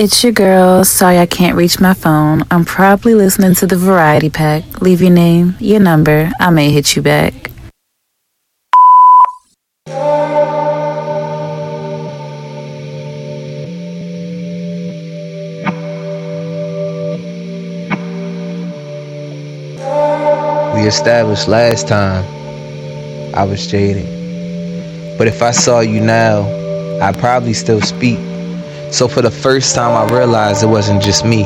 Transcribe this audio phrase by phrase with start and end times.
[0.00, 0.82] It's your girl.
[0.82, 2.42] Sorry I can't reach my phone.
[2.50, 4.80] I'm probably listening to the variety pack.
[4.80, 6.32] Leave your name, your number.
[6.40, 7.34] I may hit you back.
[20.74, 22.24] We established last time
[23.34, 25.18] I was jaded.
[25.18, 26.44] But if I saw you now,
[27.02, 28.29] I'd probably still speak.
[28.90, 31.44] So for the first time, I realized it wasn't just me.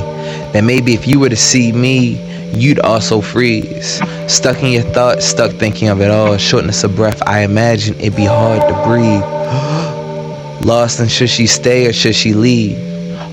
[0.53, 2.19] That maybe if you were to see me,
[2.55, 4.01] you'd also freeze.
[4.27, 6.37] Stuck in your thoughts, stuck thinking of it all.
[6.39, 9.23] Shortness of breath, I imagine it'd be hard to breathe.
[10.65, 12.79] Lost in should she stay or should she leave?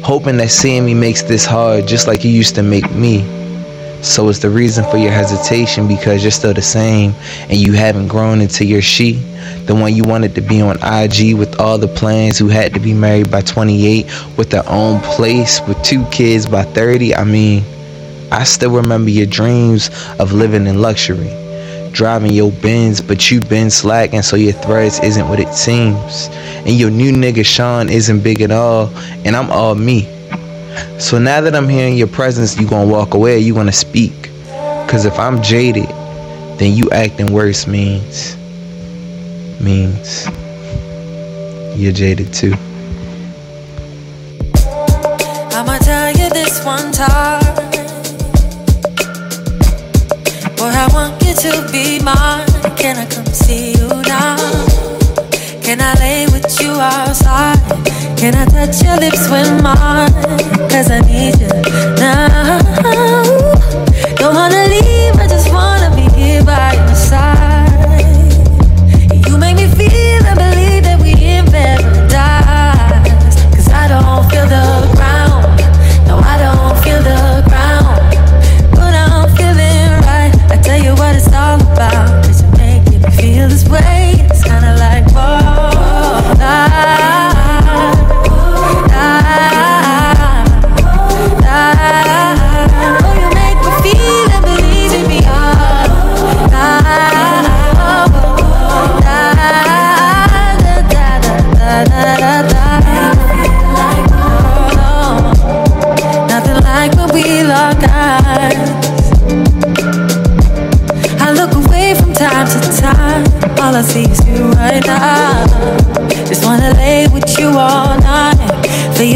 [0.04, 3.41] Hoping that seeing me makes this hard, just like you used to make me.
[4.02, 8.07] So it's the reason for your hesitation because you're still the same and you haven't
[8.07, 9.13] grown into your she,
[9.66, 12.79] the one you wanted to be on IG with all the plans, who had to
[12.79, 14.07] be married by 28
[14.38, 17.16] with their own place with two kids by 30.
[17.16, 17.63] I mean,
[18.31, 21.29] I still remember your dreams of living in luxury,
[21.91, 26.27] driving your Benz, but you been slacking so your threads isn't what it seems.
[26.66, 28.88] And your new nigga Sean isn't big at all,
[29.25, 30.20] and I'm all me.
[31.02, 34.30] So now that I'm here in your presence, you gonna walk away, you gonna speak.
[34.88, 35.89] Cause if I'm jaded,
[36.59, 38.38] then you acting worse means
[39.59, 40.27] means
[41.75, 42.53] you're jaded too.
[45.52, 47.41] I'ma tell you this one time.
[50.55, 52.45] Boy, I want you to be mine.
[52.77, 54.38] Can I come see you now?
[55.63, 58.00] Can I lay with you outside?
[58.22, 60.14] Can I touch your lips with mine?
[60.69, 61.47] Cause I need you
[61.97, 62.59] now.
[64.17, 64.91] Don't wanna leave,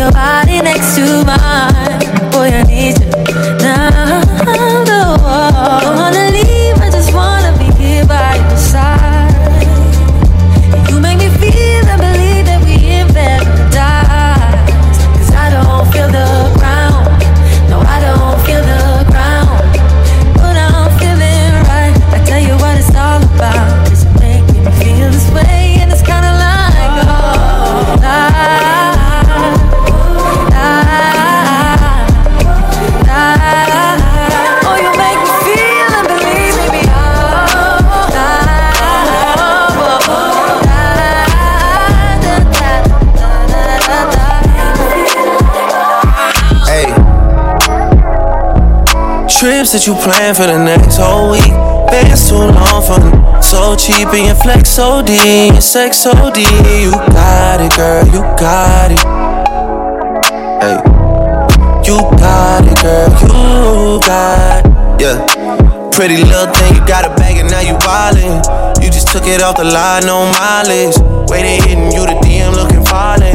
[0.05, 1.64] your body next to mine.
[49.75, 51.51] That you plan for the next whole week.
[51.91, 53.11] Bands too long for them.
[53.43, 55.11] So cheap and your flex OD,
[55.51, 56.39] your sex OD.
[56.79, 59.03] You got it, girl, you got it.
[60.63, 60.79] Hey.
[61.83, 65.01] You got it, girl, you got it.
[65.03, 65.19] Yeah.
[65.91, 68.81] Pretty little thing, you got a bag and now you wildin'.
[68.81, 70.95] You just took it off the line, no mileage.
[71.27, 73.34] Waiting, hitting you the DM looking violent.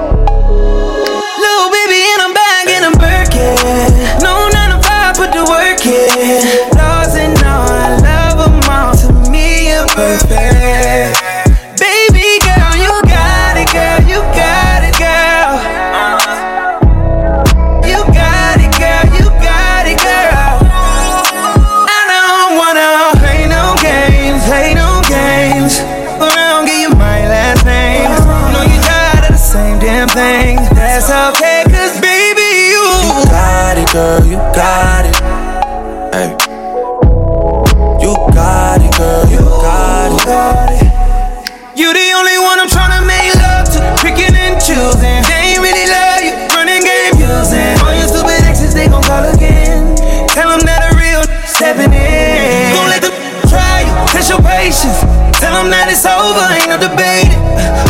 [34.11, 35.15] girl, you got it.
[36.11, 36.35] Hey.
[38.03, 40.83] You got it, girl, you got it.
[41.79, 45.23] You the only one I'm trying to make love to, picking and choosing.
[45.31, 47.71] They ain't really love you, running game using.
[47.79, 49.95] All your stupid exes, they gon' call again.
[50.27, 52.75] Tell them that a real stepping in.
[52.75, 53.15] Don't let them
[53.47, 55.07] try you, test your patience.
[55.39, 57.31] Tell them that it's over, ain't no debate.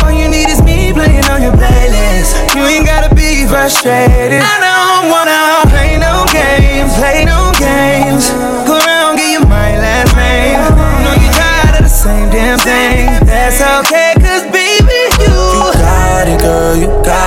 [0.06, 2.38] All you need is me playing on your playlist.
[2.53, 4.70] You ain't gotta be frustrated.
[5.01, 8.30] I don't wanna play no games, play no games.
[8.69, 10.62] Go around, get you my last name.
[11.01, 13.07] Know you tired of the same damn thing.
[13.25, 15.33] That's okay, cause baby, you.
[15.57, 17.20] You got it, girl, you got it.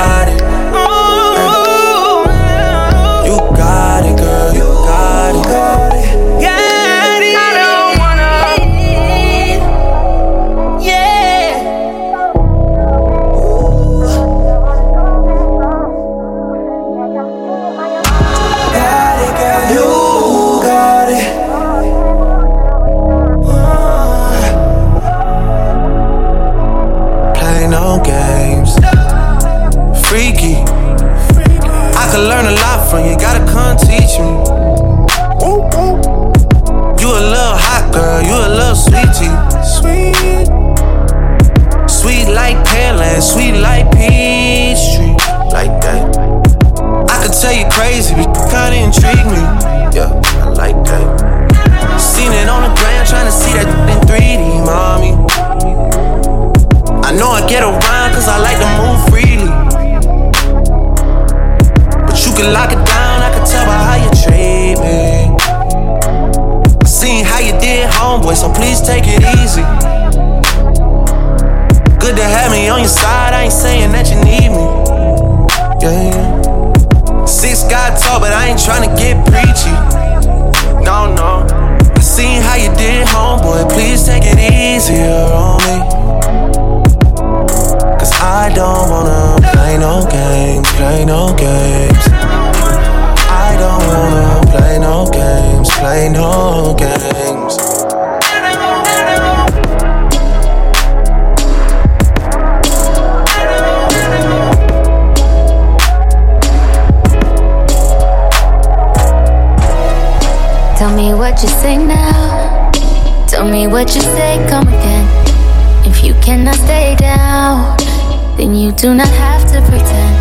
[118.84, 120.14] Do not have to pretend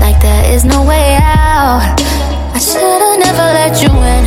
[0.00, 1.82] like there is no way out.
[2.54, 4.24] I should've never let you in,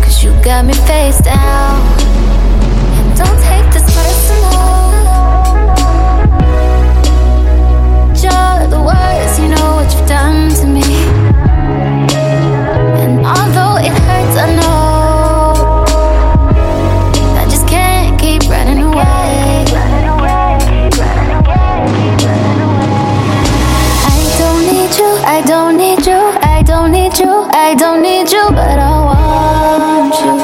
[0.00, 1.82] cause you got me face down.
[2.98, 4.62] And don't take this personal.
[8.22, 11.23] You're the worst, you know what you've done to me.
[27.66, 30.34] I don't need you, but I want you.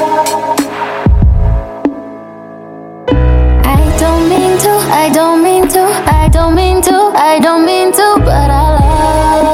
[3.62, 7.92] I don't mean to, I don't mean to, I don't mean to, I don't mean
[7.92, 9.44] to, but I love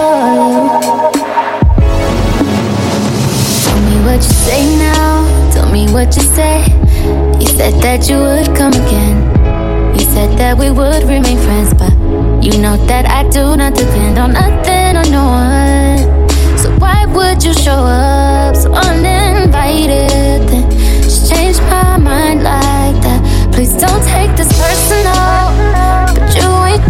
[0.47, 1.17] you.
[3.65, 6.63] Tell me what you say now, tell me what you say.
[7.41, 9.17] You said that you would come again.
[9.99, 11.93] You said that we would remain friends, but
[12.45, 15.66] you know that I do not depend on nothing or no one
[17.47, 20.49] you show up so uninvited?
[20.49, 20.69] Then
[21.03, 23.23] just change my mind like that.
[23.53, 25.55] Please don't take this personal.
[26.17, 26.83] But you ain't,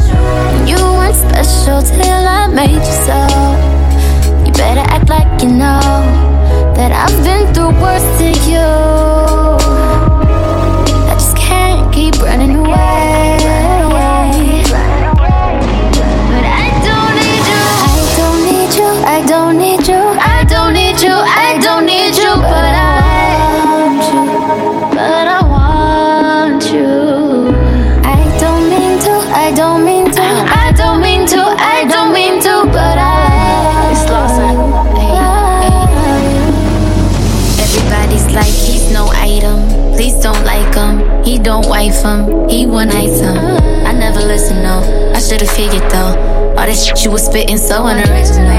[0.70, 3.20] you weren't special till I made you so.
[4.46, 5.80] You better act like you know
[6.74, 9.75] that I've been through worse to you.
[41.46, 43.38] Don't wife him, he one item.
[43.86, 44.82] I never listen, no.
[45.14, 46.18] I should've figured though.
[46.58, 48.50] All that shit you was spitting so unoriginal.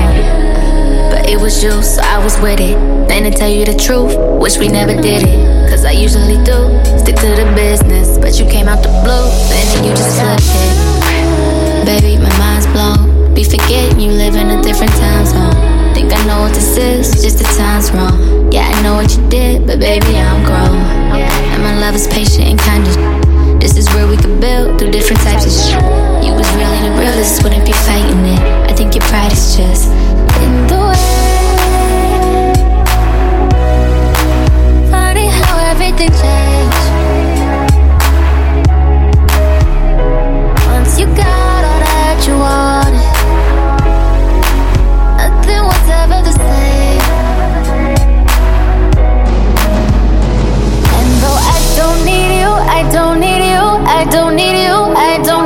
[1.11, 2.79] But it was you, so I was with it.
[3.09, 5.69] Then to tell you the truth, wish we never did it.
[5.69, 8.17] Cause I usually do, stick to the business.
[8.17, 11.83] But you came out the blue, then you just flipped it.
[11.83, 13.33] Baby, my mind's blown.
[13.33, 15.76] Be forgetting you live in a different time zone.
[15.97, 18.51] Think I know what this is, just the time's wrong.
[18.53, 20.77] Yeah, I know what you did, but baby, I'm grown.
[20.77, 23.59] And my love is patient and kind of.
[23.59, 25.81] This is where we could build through different types of shit.
[26.23, 28.39] You was really the realest, wouldn't be fighting it.
[28.69, 29.89] I think your pride is just
[30.45, 31.07] in the way.
[34.91, 36.85] Funny how everything changed.
[40.69, 43.06] Once you got all that you wanted.
[45.27, 47.01] Nothing was ever the same.
[50.95, 53.65] And though I don't need you, I don't need you,
[53.99, 55.36] I don't need you, I don't.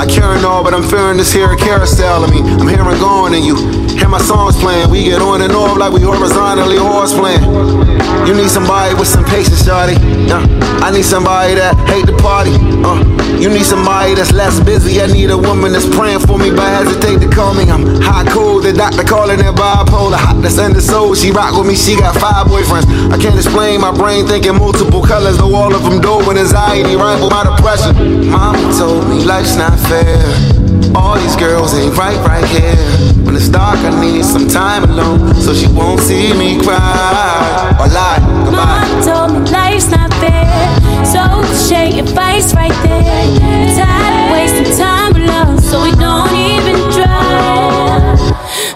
[0.00, 2.24] I care and all, but I'm fearing this here carousel.
[2.24, 3.89] I mean, I'm hearing going in you.
[4.00, 7.44] Hear my songs playing, we get on and off like we horizontally horse playing.
[8.26, 9.92] You need somebody with some patience, shawty.
[10.24, 10.40] Uh,
[10.80, 12.56] I need somebody that hate the party.
[12.80, 12.96] Uh,
[13.36, 15.02] you need somebody that's less busy.
[15.02, 17.68] I need a woman that's praying for me, but hesitate to call me.
[17.68, 20.16] I'm hot cool, the doctor calling it bipolar.
[20.16, 21.14] Hot that's under soul.
[21.14, 22.88] She rock with me, she got five boyfriends.
[23.12, 26.96] I can't explain my brain thinking multiple colors, though all of them dope with anxiety,
[26.96, 28.30] rhyme with my depression.
[28.32, 30.59] Mama told me life's not fair.
[30.94, 32.76] All these girls ain't right right here.
[33.24, 37.88] When it's dark, I need some time alone so she won't see me cry or
[37.88, 38.18] lie.
[38.44, 38.88] Goodbye.
[38.88, 40.46] Mom told me life's not fair,
[41.04, 43.04] so cliche advice right there.
[43.76, 48.16] Tired of wasting time alone, so we don't even try.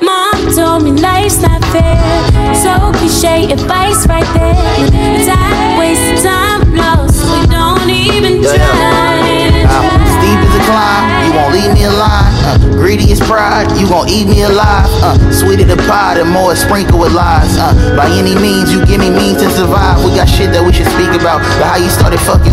[0.03, 1.99] Mom told me life's not fair,
[2.55, 4.55] so cliche advice right there.
[5.27, 9.04] Tired of wasting time alone, so we don't even try.
[11.75, 12.24] Me alone.
[12.85, 14.85] Greedy as pride, you gon' eat me alive.
[15.01, 17.57] Uh, sweeter the pie, the more sprinkled with lies.
[17.57, 20.05] Uh, by any means, you give me means to survive.
[20.05, 21.41] We got shit that we should speak about.
[21.57, 22.53] But how you started fucking,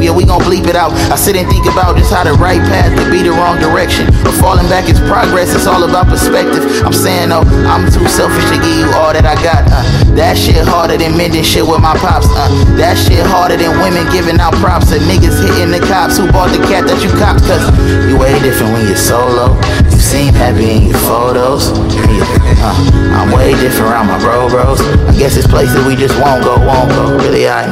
[0.00, 0.96] yeah, we gon' bleep it out.
[1.12, 4.08] I sit and think about just how the right path could be the wrong direction.
[4.24, 6.64] But falling back is progress, it's all about perspective.
[6.80, 9.68] I'm saying, oh, I'm too selfish to give you all that I got.
[9.68, 9.84] Uh,
[10.16, 12.32] that shit harder than mending shit with my pops.
[12.32, 12.48] Uh,
[12.80, 16.48] that shit harder than women giving out props and niggas hitting the cops who bought
[16.48, 17.44] the cat that you copped.
[17.44, 17.60] Cause
[18.08, 19.52] you way different when you're solo.
[19.92, 21.70] You seem happy in your photos.
[21.72, 22.74] Uh,
[23.14, 24.80] I'm way different around my bro bros.
[24.80, 27.16] I guess it's places we just won't go, won't go.
[27.18, 27.66] Really, I.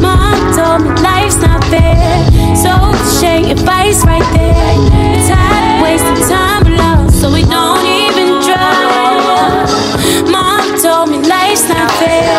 [0.00, 1.96] Mom told me life's not fair,
[2.54, 2.72] so
[3.20, 4.74] share advice right there.
[5.26, 9.66] Tired wasting time alone, so we don't even try.
[10.30, 12.36] Mom told me life's not fair,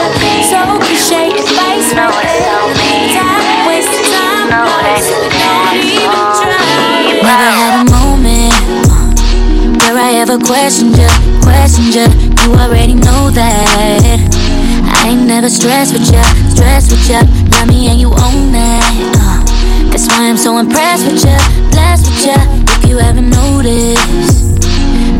[10.49, 11.09] I ever questioned you,
[11.43, 12.07] questioned you.
[12.57, 14.17] Already know that.
[15.03, 17.21] I ain't never stressed with you, stressed with you.
[17.53, 18.81] Love me and you own that.
[19.21, 19.45] Uh,
[19.91, 21.37] that's why I'm so impressed with you,
[21.69, 22.39] blessed with you.
[22.65, 24.57] If you ever notice,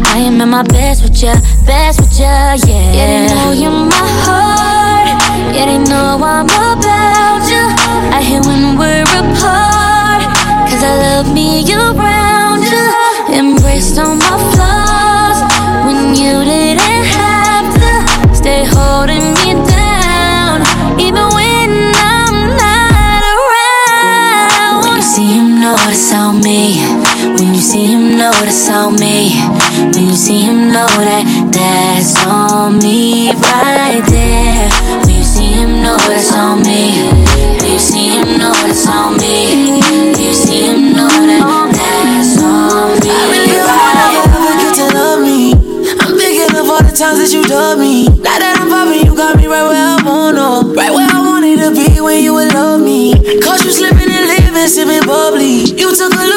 [0.09, 1.33] I am at my best with you,
[1.65, 2.57] best with you, yeah.
[2.65, 5.13] Yeah, they know you're my heart.
[5.53, 7.65] Yeah, they know I'm about you.
[8.17, 10.25] I hate when we're apart,
[10.65, 12.89] cause I love me around you.
[13.29, 14.58] Embraced on my
[28.31, 29.33] notice on me.
[29.93, 34.69] When you see him, know that that's on me right there.
[35.01, 37.09] When you see him, know that's on me.
[37.57, 39.81] When you see him, know that's on me.
[40.13, 43.09] When you see him, know that that's on me.
[43.09, 45.53] I really right I ever get to love me.
[45.97, 48.05] I'm thinking of all the times that you love me.
[48.21, 51.65] Now that I'm popping, you got me right where I wanna, right where I wanted
[51.65, 53.17] to be when you would love me.
[53.41, 55.65] Cause you slipping and living, sipping bubbly.
[55.73, 56.28] You took a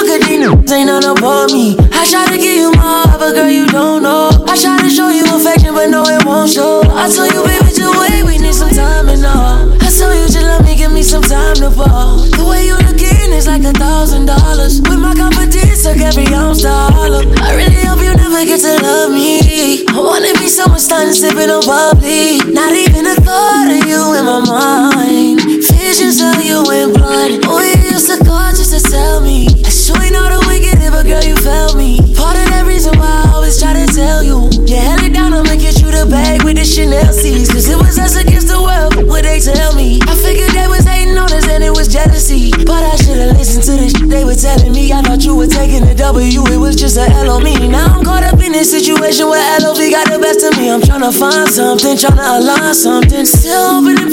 [0.51, 1.77] ain't none above me.
[1.93, 4.31] I try to give you heart, but girl, you don't know.
[4.49, 6.83] I try to show you affection, but no, it won't show.
[6.83, 9.71] I told you, baby, just wait, we need some time and all.
[9.79, 12.19] I told you, just let me give me some time to fall.
[12.27, 14.83] The way you look looking is like a thousand dollars.
[14.83, 17.31] With my confidence, took every ounce to Harlem.
[17.39, 19.87] I really hope you never get to love me.
[19.87, 22.43] I wanna be someone starting sipping on bubbly.
[22.51, 25.41] Not even a thought of you in my mind.
[25.71, 27.47] Visions of you in blood.
[27.47, 29.52] Oh, you used to call just to tell me.
[29.93, 32.01] Sure you the wicked but girl, you felt me.
[32.17, 34.49] Part of that reason why I always try to tell you.
[34.65, 37.53] You held it down, I'ma get you the bag with the Chanel C's.
[37.53, 40.01] Cause it was us against the world, what they tell me.
[40.09, 42.53] I figured they was hating on us and it was jealousy.
[42.65, 44.93] But I should've listened to the shit they were telling me.
[44.93, 47.69] I thought you were taking a W, it was just a L on me.
[47.69, 50.73] Now I'm caught up in this situation where LOV got the best of me.
[50.73, 53.25] I'm trying to find something, trying to align something.
[53.29, 54.13] Still hoping and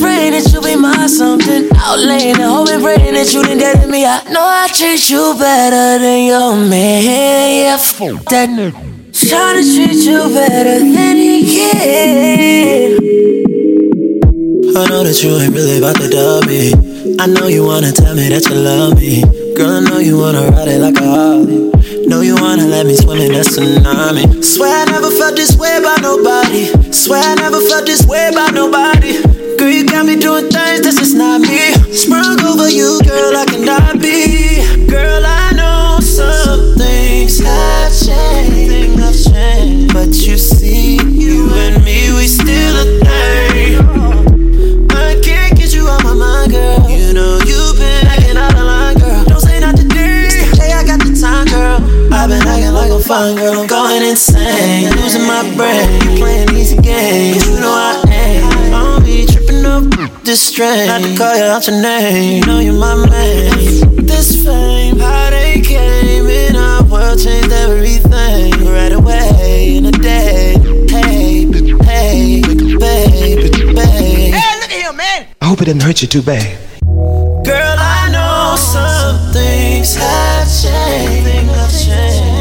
[1.10, 1.70] something.
[1.76, 4.06] Out laying and hoping, praying that you didn't get me.
[4.06, 8.74] I know I treat you better than your man yeah, fuck that nigga.
[9.14, 12.98] Trying to treat you better than he can.
[14.78, 16.74] I know that you ain't really about to dub me.
[17.20, 19.24] I know you wanna tell me that you love me.
[19.56, 21.70] Girl, I know you wanna ride it like a Harley.
[22.08, 24.44] Know you wanna let me swim in that tsunami.
[24.44, 26.72] Swear I never felt this way about nobody.
[26.92, 29.39] Swear I never felt this way about nobody.
[29.60, 31.74] Girl, you got me doing things, this is not me.
[31.92, 34.64] Sprung over you, girl, I cannot be.
[34.88, 39.94] Girl, I know some things have changed, things have changed.
[39.94, 43.84] But you see, you and me, we still a thing.
[44.92, 46.90] I can't get you my mind, girl.
[46.90, 49.26] You know you've been acting out of line, girl.
[49.26, 51.84] Don't say not today, today I got the time, girl.
[52.14, 55.84] I've been acting like a fine girl, I'm going insane, losing my brain.
[56.08, 58.09] You playing these games, you know I
[60.30, 60.86] this strain.
[60.86, 64.06] Not to call you out your name, you know you're my man.
[64.06, 70.54] This fame, how they came in our world changed everything right away in a day.
[70.88, 71.50] Hey,
[71.82, 74.30] hey, baby, baby.
[74.38, 75.26] Hey, look at him, man.
[75.42, 76.46] I hope it didn't hurt you too bad.
[77.44, 81.30] Girl, I know some things have changed.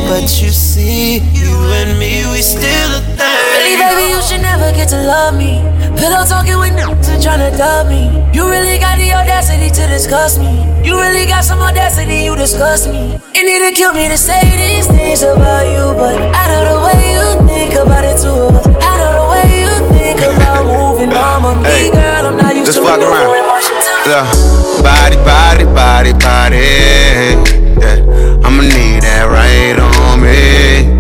[0.09, 3.39] But you see, you and me, we still a thing.
[3.53, 5.78] Really, baby, you should never get to love me.
[5.99, 8.07] Pillow talking with niggas and trying to dub me.
[8.33, 10.63] You really got the audacity to discuss me.
[10.87, 13.19] You really got some audacity, you disgust me.
[13.35, 16.79] It need to kill me to say these things about you, but I know the
[16.87, 18.47] way you think about it too.
[18.79, 22.27] I know the way you think about moving on with me, girl.
[22.31, 23.35] I'm not used Just to fuck around.
[24.07, 24.23] Yeah.
[24.79, 26.63] Body, body, body, body.
[27.83, 30.95] Yeah, I'ma need that right on me.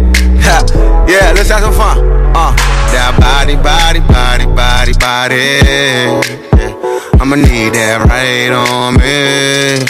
[1.06, 1.98] yeah, let's have some fun.
[2.34, 2.50] Uh,
[2.92, 4.17] that body, body, body,
[4.58, 5.62] body, body.
[5.62, 9.86] Yeah, I'ma need that right on me.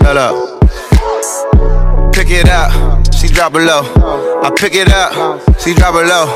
[0.00, 0.56] Hold.
[2.14, 2.72] Pick it up,
[3.12, 3.82] she drop it low.
[4.42, 5.12] I pick it up,
[5.60, 6.26] she drop it low.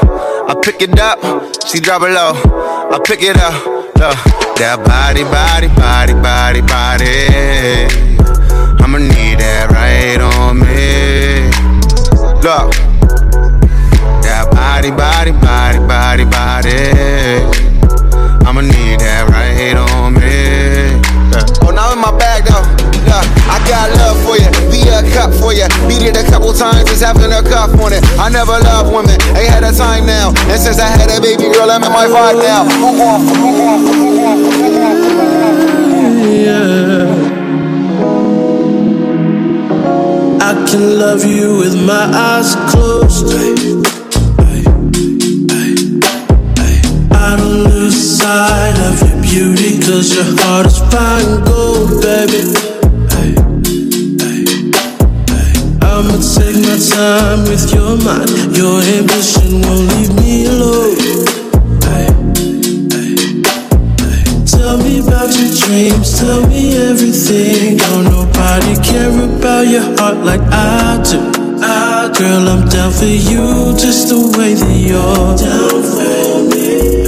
[0.50, 1.18] I pick it up,
[1.66, 2.32] she drop it low.
[2.92, 3.54] I pick it up,
[4.00, 4.12] low.
[4.60, 7.14] That body, body, body, body, body.
[8.84, 11.48] I'ma need that right on me.
[12.44, 12.93] Look,
[14.64, 16.78] body, body, body, body, body.
[18.48, 20.96] I'ma need that right on me.
[21.28, 21.68] Yeah.
[21.68, 22.64] Oh, now in my bag though.
[23.04, 25.68] Look, I got love for you, be a cup for you.
[25.84, 28.00] Beat it a couple times, just having a cuff on it.
[28.16, 30.32] I never loved women, ain't had a time now.
[30.48, 32.64] And since I had a baby girl, I'm in my vibe now.
[36.44, 37.04] Yeah.
[40.40, 44.03] I can love you with my eyes closed.
[47.26, 52.42] I don't lose sight of your beauty, cause your heart is fine gold, baby.
[55.80, 58.28] I'ma take my time with your mind.
[58.54, 60.96] Your ambition won't leave me alone.
[64.44, 67.78] Tell me about your dreams, tell me everything.
[67.78, 71.20] Don't nobody care about your heart like I do.
[72.18, 77.03] Girl, I'm down for you just the way that you're down for me.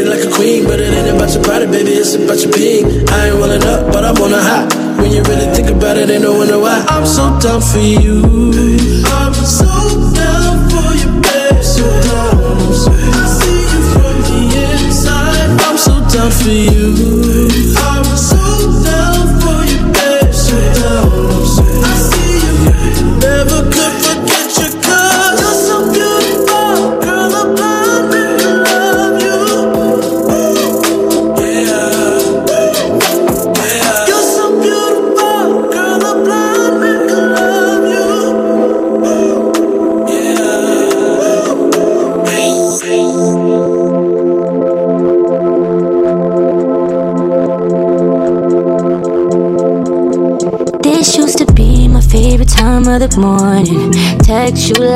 [0.00, 2.86] Body like a queen, but it ain't about your body, baby, it's about your being.
[3.10, 4.66] I ain't rolling up, but I'm on a high.
[4.96, 6.82] When you really think about it, ain't no wonder why.
[6.88, 8.24] I'm so down for you.
[9.04, 9.68] I'm so
[10.16, 11.62] down for you, baby.
[11.62, 12.32] So down.
[13.12, 14.40] I see you from the
[14.86, 15.60] inside.
[15.68, 17.19] I'm so down for you.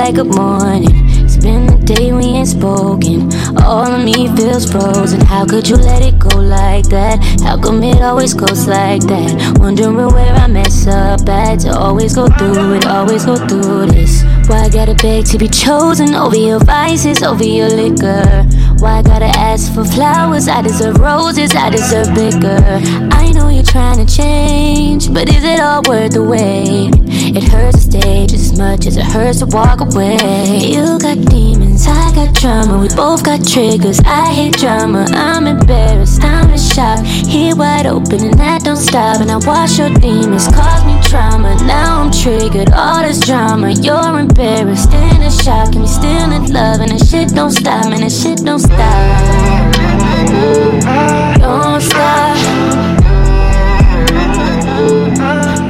[0.04, 0.92] Like a morning.
[1.26, 3.32] Spend the day we ain't spoken.
[3.64, 5.18] All of me feels frozen.
[5.22, 7.24] How could you let it go like that?
[7.40, 9.58] How come it always goes like that?
[9.58, 14.24] Wondering where I mess up at to always go through it, always go through this.
[14.46, 18.44] Why I gotta beg to be chosen over your vices, over your liquor?
[18.80, 20.48] Why I gotta ask for flowers?
[20.48, 22.60] I deserve roses, I deserve bigger.
[23.10, 27.03] I know you're trying to change, but is it all worth the wait?
[27.36, 30.16] It hurts to stay just as much as it hurts to walk away.
[30.62, 32.78] You got demons, I got drama.
[32.78, 33.98] We both got triggers.
[34.06, 35.04] I hate drama.
[35.10, 37.04] I'm embarrassed, I'm in shock.
[37.04, 39.20] Here wide open and that don't stop.
[39.20, 41.56] And I watch your demons cause me trauma.
[41.66, 43.70] Now I'm triggered, all this drama.
[43.72, 45.74] You're embarrassed and shock.
[45.74, 49.34] And we still in love, and the shit don't stop, and the shit don't stop.
[51.40, 52.36] Don't stop.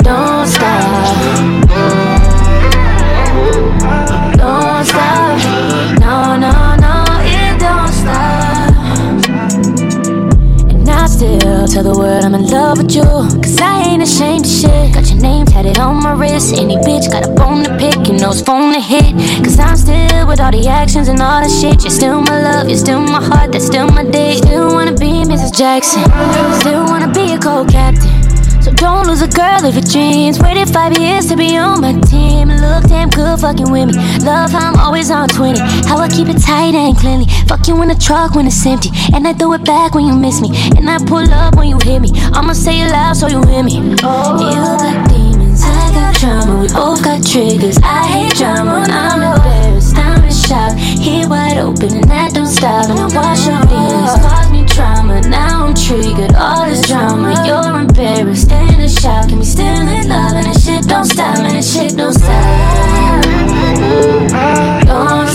[0.05, 0.34] Don't
[11.15, 13.07] still tell the world I'm in love with you.
[13.39, 14.95] Cause I ain't ashamed of shit.
[14.95, 16.55] Got your name tatted on my wrist.
[16.55, 19.15] Any bitch got a bone to pick, you know it's phone to hit.
[19.45, 21.83] Cause I'm still with all the actions and all the shit.
[21.85, 24.39] You're still my love, you're still my heart, that's still my dick.
[24.39, 25.55] Still wanna be Mrs.
[25.55, 26.03] Jackson.
[26.61, 28.11] Still wanna be a co captain.
[28.65, 30.41] So Don't lose a girl of your dreams.
[30.41, 32.14] Waited five years to be on my team.
[32.49, 33.95] Look damn good fucking with me.
[34.25, 35.59] Love how I'm always on 20.
[35.89, 37.27] How I keep it tight and cleanly.
[37.49, 38.91] Fuck you in the truck when it's empty.
[39.13, 40.51] And I throw it back when you miss me.
[40.77, 42.11] And I pull up when you hit me.
[42.33, 43.77] I'ma say it loud so you hear me.
[44.03, 46.61] Oh, You got demons, I got drama.
[46.61, 47.79] We both got triggers.
[47.83, 48.87] I hate drama.
[48.89, 50.77] I'm embarrassed, I'm in shock.
[50.77, 52.91] Here wide open and that don't stop.
[52.91, 55.21] And I wash your demons, cause me trauma.
[55.29, 56.35] Now I'm triggered.
[56.35, 59.31] All this drama, you're embarrassed and in shock.
[59.31, 61.39] And we still in love and the shit don't stop.
[61.39, 62.45] And the shit don't stop.
[64.87, 65.34] Don't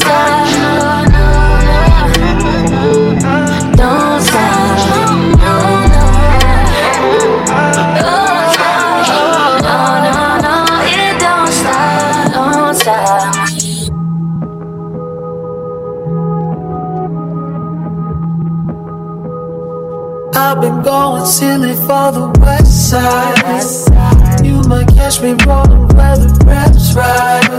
[21.19, 24.45] going silly for the west side.
[24.45, 27.49] You might catch me rolling where the reps ride.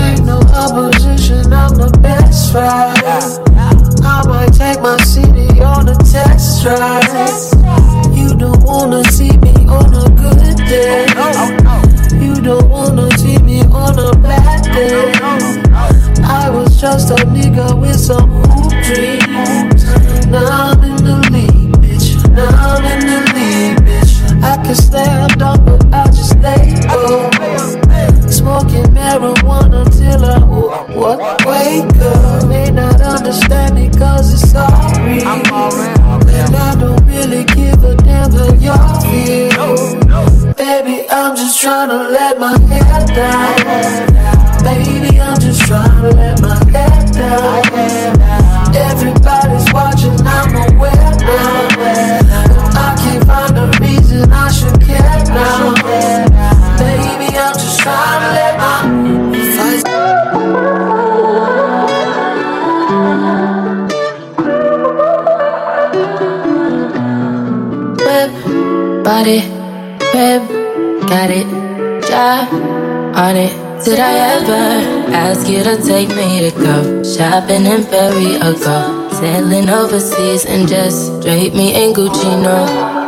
[0.00, 3.02] Ain't no opposition, I'm the best ride.
[4.02, 7.06] I might take my city on a test drive.
[8.16, 11.06] You don't wanna see me on a good day.
[12.20, 15.12] You don't wanna see me on a bad day.
[16.24, 18.45] I was just a nigga with some
[24.96, 27.28] Stand up, but I just lay low.
[28.30, 30.38] Smoking marijuana till I
[30.96, 32.48] what wake up.
[32.48, 34.70] May not understand it cause it's all
[35.04, 35.26] real.
[35.26, 40.54] And I don't really give a damn how y'all feel.
[40.54, 43.55] Baby, I'm just trying to let my head down.
[69.26, 69.40] Body,
[70.14, 70.42] whip,
[71.08, 71.46] got it,
[72.06, 72.46] job
[73.16, 73.50] on it.
[73.84, 79.08] Did I ever ask you to take me to go shopping in Paris or go
[79.10, 82.40] sailing overseas and just drape me in Gucci?
[82.40, 82.85] No.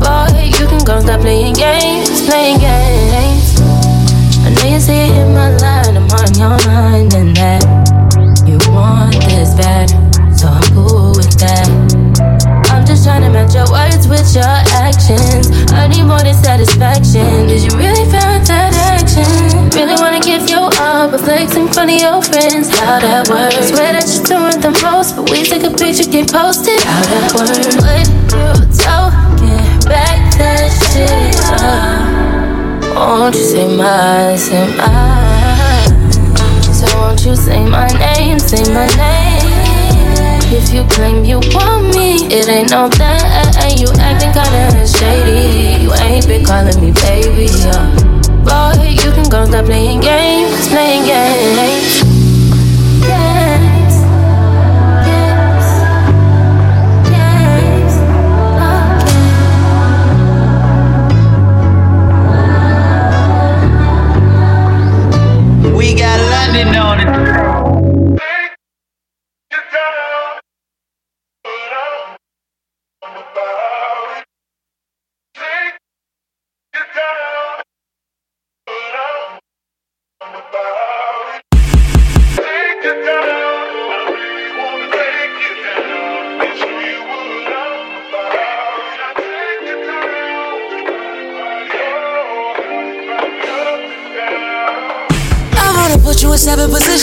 [0.00, 3.58] Boy, you can go stop playing games, playing games.
[4.44, 7.64] I know you see it in my line, I'm on your mind, and that
[8.46, 9.90] you want this bad,
[10.36, 11.66] so I'm cool with that.
[12.70, 14.44] I'm just trying to match your words with your
[14.78, 15.50] actions.
[15.72, 17.48] I need more than satisfaction.
[17.48, 19.26] Did you really feel that action?
[19.74, 22.68] Really wanna give you all, but flex in front of your friends.
[22.78, 23.72] How that works?
[23.72, 26.78] Swear that you're doing the most, but we take a picture, get posted.
[26.84, 27.74] How that works?
[27.82, 29.25] When you that
[33.26, 35.86] won't you say my, say my?
[36.72, 39.56] So won't you say my name, say my name?
[40.48, 43.74] If you claim you want me, it ain't no that.
[43.76, 45.82] You acting kinda shady.
[45.82, 47.50] You ain't been calling me baby.
[47.50, 47.90] Yeah.
[48.46, 51.04] Boy, you can go stop playing games, playing.
[51.04, 52.16] Games.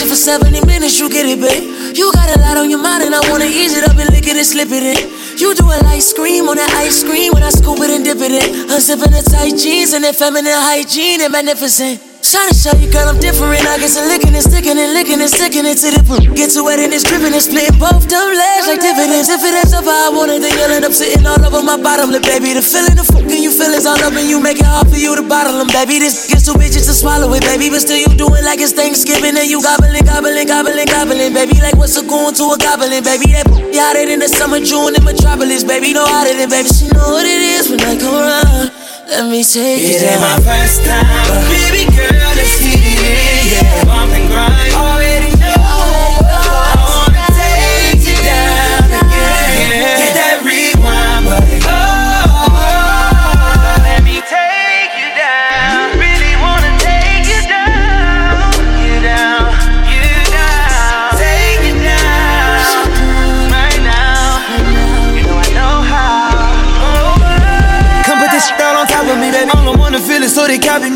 [0.01, 1.95] For 70 minutes, you get it, babe.
[1.95, 4.27] You got a lot on your mind, and I wanna ease it up and lick
[4.27, 5.38] it and slip it in.
[5.38, 8.17] You do a light scream on that ice cream when I scoop it and dip
[8.17, 8.69] it in.
[8.69, 12.12] Unzipping the tight jeans and that feminine hygiene and magnificent.
[12.23, 13.62] Trying to show you, girl, I'm different.
[13.67, 16.23] I get to licking and sticking and licking and sticking it to the poop.
[16.33, 19.27] Get to wet and it's dripping and splitting both them legs like dividends.
[19.27, 21.59] If it ends up how I want it, then you'll end up sitting all over
[21.59, 22.55] my bottom lip, baby.
[22.55, 24.95] The feeling, the fucking you feel is all up and you make it hard for
[24.95, 25.99] you to bottle them, baby.
[25.99, 27.67] This gets too bitches to swallow it, baby.
[27.67, 31.59] But still, you do it like it's Thanksgiving and you gobbling, gobbling, gobbling, gobbling, baby.
[31.59, 33.36] Like what's a going to a goblin, baby?
[33.36, 35.91] That booty hotter than the summer June in Metropolis, baby.
[35.91, 36.71] No hotter than, baby.
[36.71, 38.71] She know what it is when I come around.
[39.03, 39.99] Let me take it.
[39.99, 42.12] It ain't my first time, but baby girl,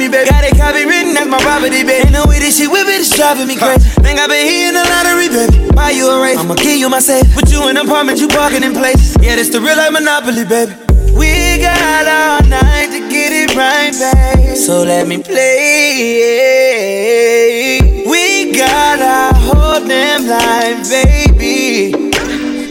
[0.09, 0.29] baby.
[0.29, 2.07] Got it copy written, that's my property, baby.
[2.07, 3.89] Ain't no way this shit whip it, it's driving me crazy.
[4.01, 5.71] Think I been hitting the lottery, baby.
[5.73, 7.27] Buy you a race, I'ma give you my safe.
[7.33, 9.15] Put you in an apartment, you parking in places.
[9.21, 10.73] Yeah, this the real life monopoly, baby.
[11.17, 14.55] We got all night to get it right, babe.
[14.55, 16.47] So let me play.
[18.05, 22.11] We got our whole damn life, baby.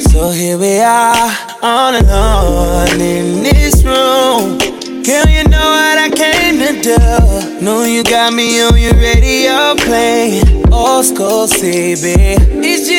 [0.01, 1.31] So here we are,
[1.62, 4.59] all alone in this room.
[5.03, 5.45] Girl, you
[5.76, 7.64] what I came to do.
[7.64, 10.72] Know you got me on your radio playing.
[10.72, 12.16] Old school CB.
[12.64, 12.95] It's just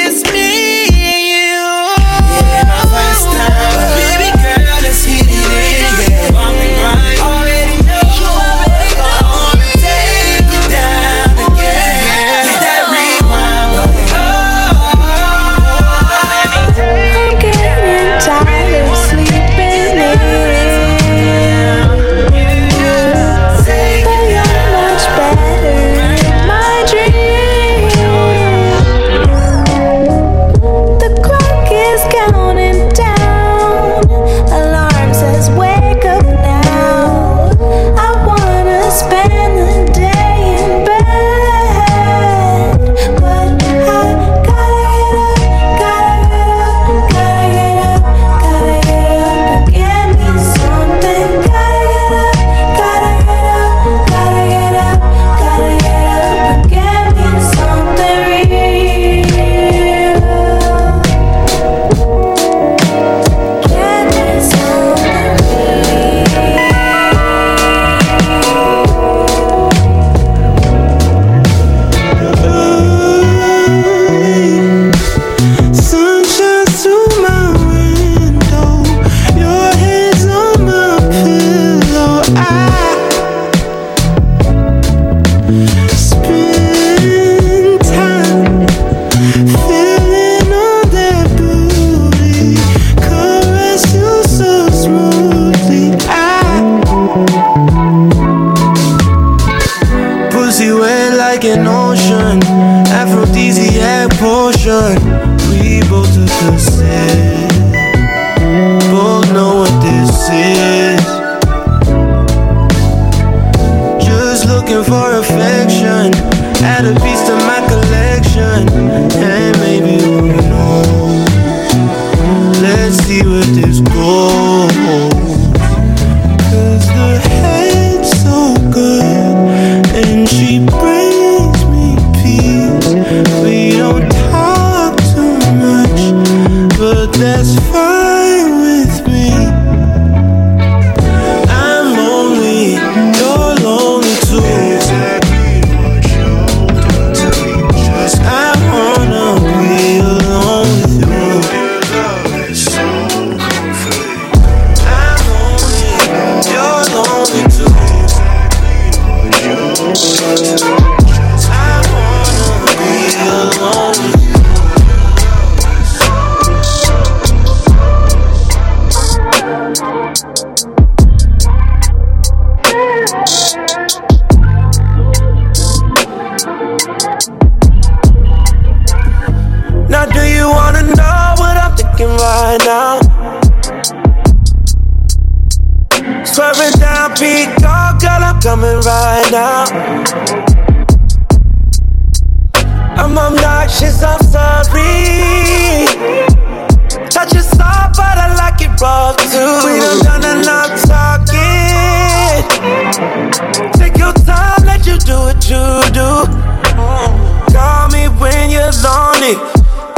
[209.28, 209.36] me.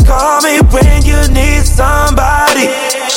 [0.06, 2.66] Call me when you need somebody.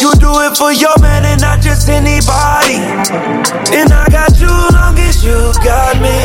[0.01, 2.77] You do it for your man and not just anybody.
[3.73, 6.19] And I got you long as you got me.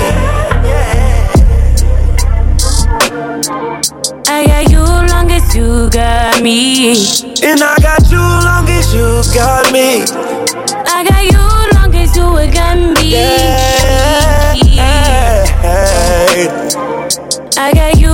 [4.28, 6.92] I got you long as you got me.
[7.44, 10.04] And I got you long as you got me.
[10.86, 11.46] I got you
[11.78, 13.12] long as you got me.
[13.12, 13.48] Yeah.
[17.60, 18.07] I got you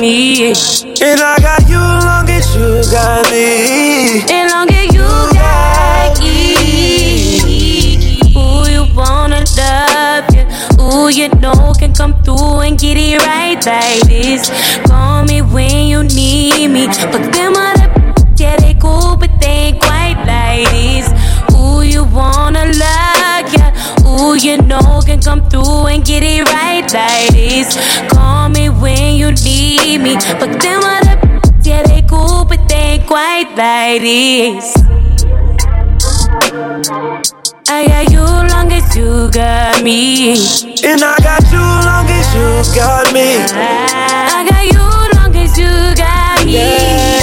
[0.00, 0.48] me.
[0.48, 4.22] And I got you long as you got me.
[4.32, 6.54] And long as you got me.
[8.32, 10.48] Who you wanna love, yeah.
[10.78, 14.50] Who you know can come through and get it right like this.
[14.86, 16.86] Call me when you need me.
[16.86, 17.88] But them other,
[18.36, 21.12] yeah, they cool, but they ain't quite like this.
[21.54, 23.70] Who you wanna love, yeah.
[24.02, 27.76] Who you know can come through and get it right this.
[28.12, 30.14] Call me when you need me.
[30.38, 31.16] But them other,
[31.62, 34.74] yeah, they cool, but they ain't quite this.
[37.68, 40.32] I got you long as you got me.
[40.84, 43.36] And I got you long as you got me.
[43.54, 47.20] Ah, I got you long as you got me.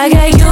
[0.00, 0.47] I got you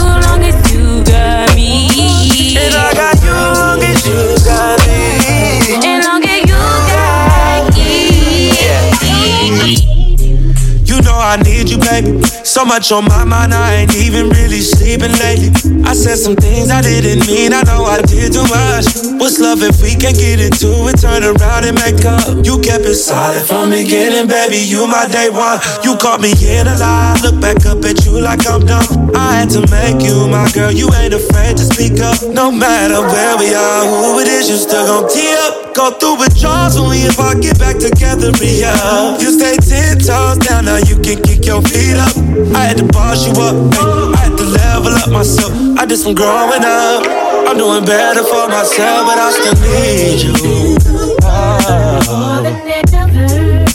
[11.77, 12.23] you, baby.
[12.45, 15.53] So much on my mind, I ain't even really sleeping lately.
[15.85, 18.87] I said some things I didn't mean, I know I did too much.
[19.21, 21.01] What's love if we can't get into it?
[21.01, 22.45] Turn around and make up.
[22.45, 24.59] You kept it solid from beginning, baby.
[24.59, 25.61] You my day one.
[25.85, 27.19] You caught me in a lie.
[27.23, 29.15] Look back up at you like I'm dumb.
[29.15, 30.73] I had to make you my girl.
[30.73, 32.23] You ain't afraid to speak up.
[32.23, 35.66] No matter where we are, who it is, you still gon' tee up.
[35.77, 39.19] Go through withdrawals only if I get back together, yeah.
[39.21, 42.17] You stay ten toes down, now you can kick your feet up.
[42.57, 45.53] I had to boss you up, ay, I had to level up myself.
[45.77, 47.05] I did some growing up.
[47.47, 50.79] I'm doing better for myself, but I still need you.
[51.21, 52.01] Oh,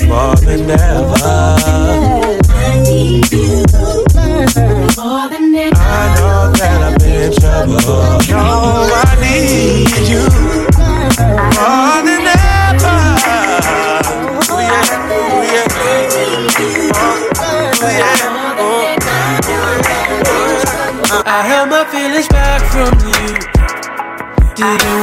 [0.09, 1.13] more than ever.
[2.49, 3.61] I need you
[4.97, 5.77] more than ever.
[5.77, 7.77] I know that I've been in trouble.
[8.27, 10.25] No, I need you
[11.61, 11.80] more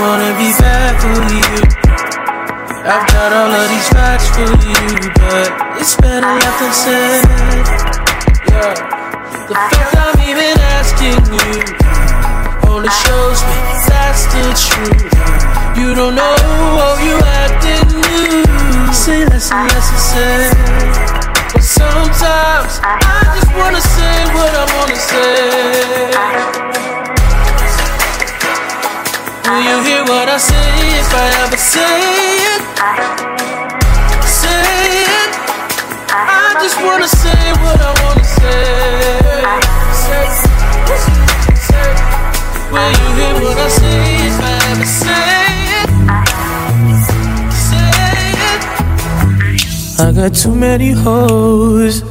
[0.01, 1.59] wanna be bad for you.
[2.87, 5.47] I've got all of these facts for you, but
[5.81, 7.25] it's better left unsaid.
[8.49, 8.75] Yeah.
[9.49, 11.51] The fact I'm even asking you
[12.71, 13.59] only shows me
[13.91, 15.13] that's the truth.
[15.79, 16.37] You don't know
[16.79, 18.93] how you acting new.
[18.93, 20.51] Say less and less and say.
[21.53, 26.19] But sometimes I just wanna say what I wanna say.
[29.49, 32.01] Will you hear what I say if I ever say
[32.53, 32.63] it?
[34.41, 34.69] Say
[35.17, 35.33] it.
[36.13, 38.65] I just wanna say what I wanna say.
[40.05, 40.27] Say,
[41.69, 41.91] say.
[42.73, 45.29] Will you hear what I say if I ever say
[45.81, 45.89] it?
[47.69, 47.93] Say
[48.53, 48.63] it.
[49.99, 52.03] I got too many hoes,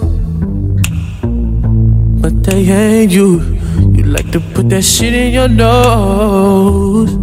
[2.22, 3.57] but they ain't you.
[3.78, 7.16] You like to put that shit in your nose,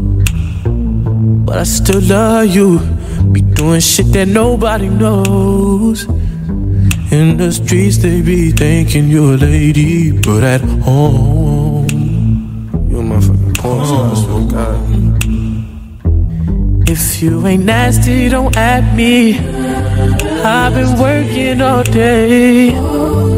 [1.47, 2.79] but I still love you.
[3.33, 6.05] Be doing shit that nobody knows.
[7.11, 11.87] In the streets, they be thinking you're a lady, but at home,
[12.89, 14.95] you a motherfucking porn star, I swear God.
[16.89, 19.39] If you ain't nasty, don't at me.
[19.39, 23.34] I've been working all day.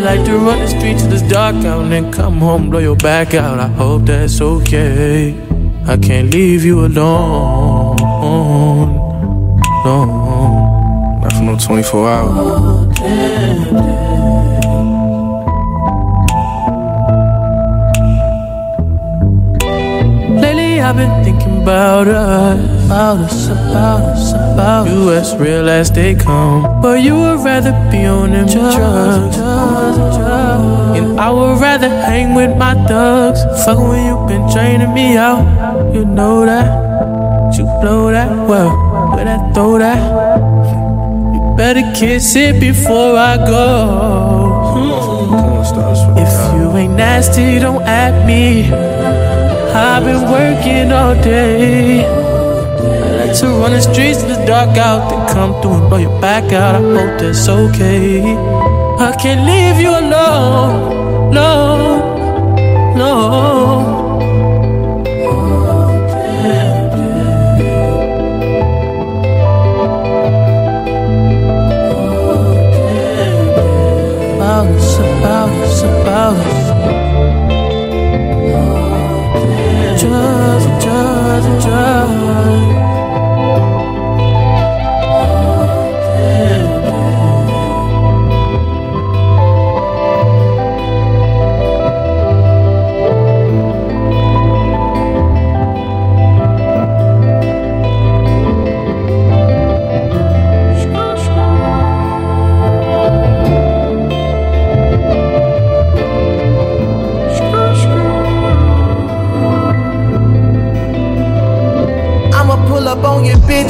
[0.00, 2.78] I like to run the streets till it's dark out and then come home, blow
[2.78, 3.60] your back out.
[3.60, 5.34] I hope that's okay.
[5.86, 7.96] I can't leave you alone.
[9.84, 10.06] No,
[11.20, 12.98] not for no 24 hours.
[20.42, 24.92] Lately I've been thinking about us, about us, about us, about us.
[24.92, 26.82] you as real as they come.
[26.82, 29.36] But you would rather be on them drugs,
[30.98, 33.44] and I would rather hang with my thugs.
[33.64, 37.54] Fuck when you been draining me out, you know that.
[37.56, 38.70] You blow that well,
[39.14, 40.02] where I throw that.
[41.32, 44.66] You better kiss it before I go.
[46.16, 48.72] If you ain't nasty, don't at me.
[48.72, 52.19] I've been working all day.
[53.38, 56.52] To run the streets in the dark out, then come through and blow your back
[56.52, 56.74] out.
[56.74, 58.22] I hope that's okay.
[58.98, 64.00] I can't leave you alone, no, no.
[74.42, 74.98] Us,
[75.82, 76.70] about us.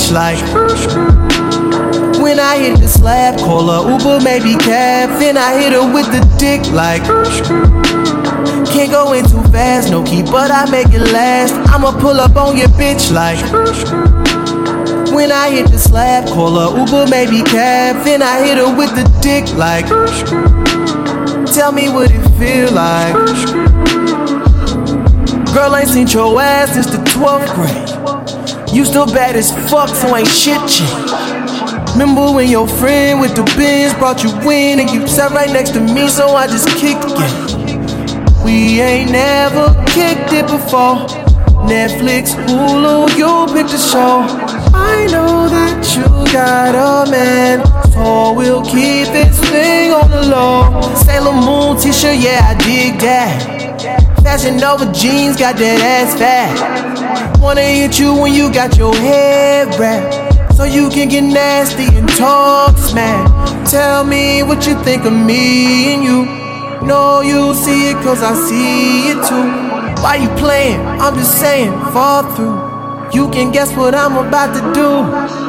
[0.01, 0.39] Bitch like
[2.21, 6.07] When I hit the slab, call her Uber, maybe cab Then I hit her with
[6.07, 7.03] the dick like
[8.73, 11.55] Can't go in too fast, no key, but I make it last.
[11.71, 13.41] I'ma pull up on your bitch like
[15.13, 18.95] When I hit the slab, call her Uber, maybe cab Then I hit her with
[18.95, 19.87] the dick like
[21.55, 23.13] Tell me what it feel like.
[25.53, 27.89] Girl, ain't seen your ass since the 12th grade
[28.73, 31.12] you still bad as fuck, so ain't shit changed.
[31.93, 35.71] Remember when your friend with the bins brought you in and you sat right next
[35.71, 38.45] to me, so I just kicked it.
[38.45, 41.07] We ain't never kicked it before.
[41.66, 44.25] Netflix, Hulu, you pick the show.
[44.73, 50.81] I know that you got a man, so we'll keep this thing on the low.
[50.95, 54.23] Sailor Moon t-shirt, yeah, I dig that.
[54.23, 56.89] Fashion Nova jeans, got that ass fat.
[57.41, 60.55] Wanna hit you when you got your head wrapped.
[60.55, 63.26] So you can get nasty and talk smack.
[63.66, 66.86] Tell me what you think of me and you.
[66.86, 70.03] Know you see it cause I see it too.
[70.03, 70.80] Why you playing?
[70.80, 72.61] I'm just saying, fall through.
[73.12, 75.39] You can guess what I'm about to do.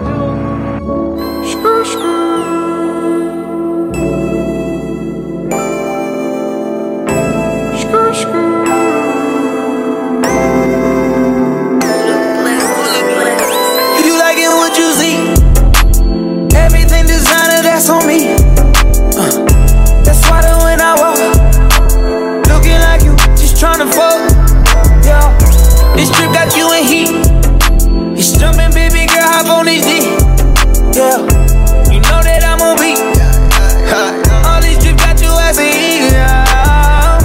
[23.61, 24.17] Tryna fuck.
[25.05, 25.29] Yeah,
[25.93, 27.13] this trip got you in heat.
[28.17, 30.01] It's jumping, baby girl, hop on this D.
[30.97, 31.21] Yeah,
[31.93, 32.97] you know that I'm on beat.
[34.49, 35.69] All these trips got you as a.
[36.09, 37.21] Yeah.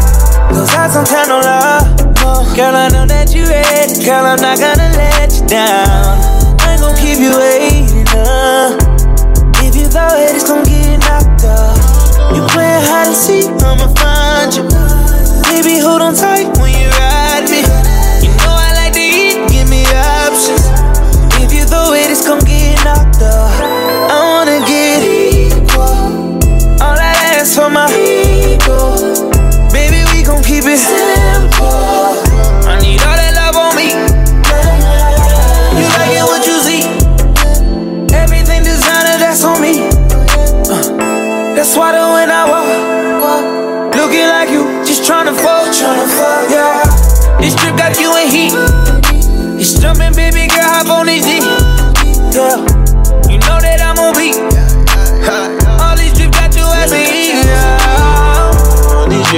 [0.52, 2.54] Cause I some kind of love.
[2.54, 4.04] Girl, I know that you ready.
[4.04, 6.20] Girl, I'm not gonna let you down.
[6.60, 7.55] I ain't gon' keep you waiting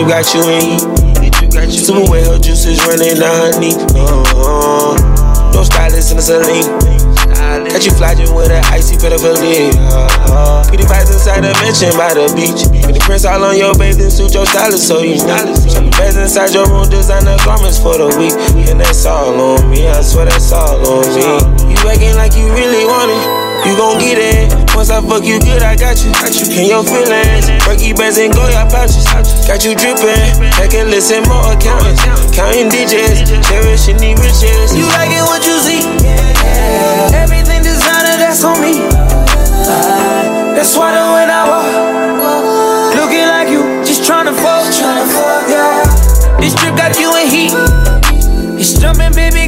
[0.08, 0.80] got you in heat.
[1.68, 3.76] Super wet, her juices running down her knee.
[3.92, 4.96] Uh,
[5.52, 6.64] no stylist in the saline.
[7.68, 9.68] Got you flogging with an icy pedophilia.
[10.32, 12.64] Uh, pretty vibes inside the mansion by the beach.
[12.86, 15.54] With the prints all on your bathing suit, your stylist, so you know.
[15.54, 18.32] Some beds inside your room, designer garments for the week.
[18.68, 21.68] And that's all on me, I swear that's all on me.
[21.68, 23.47] You acting like you really want it.
[23.66, 24.54] You gon' get it.
[24.74, 26.12] Once I fuck you good, I got you.
[26.14, 27.50] Got you in your feelings.
[27.66, 29.06] Perky bands and Goya pouches.
[29.48, 30.38] Got you dripping.
[30.54, 32.04] Heck and listen, more accountants.
[32.30, 33.26] Counting digits.
[33.48, 34.76] Cherishing the riches.
[34.76, 35.82] You like it what you see.
[37.10, 38.78] Everything designer, that's on me.
[40.54, 44.64] That's why the when I walk, looking like you, just tryna fuck.
[45.48, 45.82] Yeah,
[46.40, 47.52] this trip got you in heat.
[48.58, 49.47] It's jumping, baby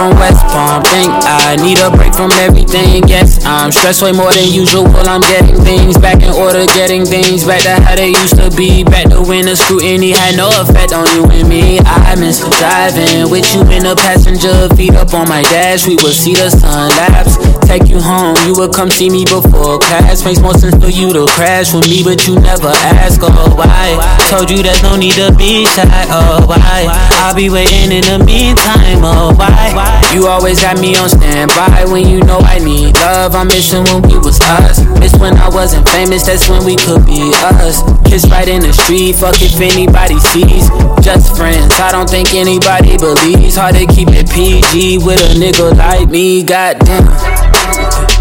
[0.00, 0.80] from West Palm.
[0.88, 3.04] Think I need a break from everything.
[3.04, 4.88] Yes, I'm stressed way more than usual.
[5.04, 8.82] I'm getting things back in order, getting things back to how they used to be.
[8.82, 11.80] Back to when the scrutiny had no effect on you and me.
[11.84, 15.86] I miss driving with you in the passenger, feet up on my dash.
[15.86, 17.36] We would see the sun lapse,
[17.70, 18.34] take you home.
[18.50, 20.26] You would come see me before class.
[20.26, 23.94] Makes more sense for you to crash with me, but you never ask, oh why?
[24.26, 26.90] Told you there's no need to be shy, oh why?
[27.22, 30.02] I'll be waiting in the meantime, oh why?
[30.10, 33.38] You always got me on standby when you know I need love.
[33.38, 34.82] I'm missing when we was us.
[34.98, 37.86] Miss when I wasn't famous, that's when we could be us.
[38.02, 40.66] Kiss right in the street, fuck if anybody sees.
[41.06, 43.54] Just friends, I don't think anybody believes.
[43.54, 47.39] Hard to keep it PG with a nigga like me, goddamn.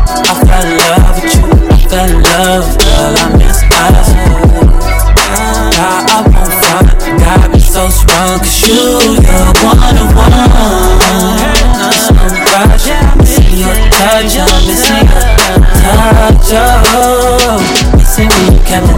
[0.09, 4.09] I fell in love with you, I fell in love, girl, I miss us.
[5.77, 6.89] God, won't front,
[7.19, 10.33] got me so strong, cause you, you're one of one.
[12.09, 17.59] No rush, missing your touch, I'm missing your touch, oh.
[17.97, 18.89] Missing you kept